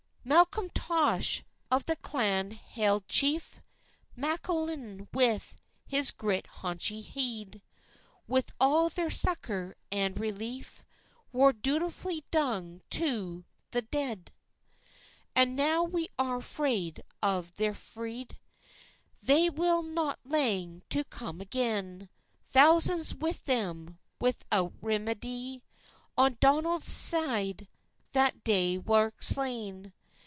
Malcomtosh, 0.23 1.41
of 1.71 1.83
the 1.87 1.95
clan 1.95 2.51
heid 2.51 3.07
cheif, 3.07 3.59
Macklean 4.15 5.07
with 5.11 5.57
his 5.87 6.11
grit 6.11 6.45
hauchty 6.59 7.01
heid, 7.01 7.59
With 8.27 8.53
all 8.59 8.89
thair 8.91 9.09
succour 9.11 9.75
and 9.91 10.19
relief, 10.19 10.85
War 11.31 11.51
dulefully 11.51 12.23
dung 12.29 12.83
to 12.91 13.45
the 13.71 13.81
deid; 13.81 14.31
And 15.35 15.55
now 15.55 15.83
we 15.85 16.07
are 16.19 16.39
freid 16.39 17.01
of 17.23 17.47
thair 17.55 17.71
feid, 17.73 18.35
They 19.23 19.49
will 19.49 19.81
not 19.81 20.19
lang 20.23 20.83
to 20.91 21.03
cum 21.03 21.41
again; 21.41 22.09
Thousands 22.45 23.15
with 23.15 23.45
them, 23.45 23.97
without 24.19 24.73
remeid, 24.83 25.63
On 26.15 26.37
Donald's 26.39 26.89
syd, 26.91 27.67
that 28.11 28.43
day 28.43 28.77
war 28.77 29.11
slain. 29.19 29.93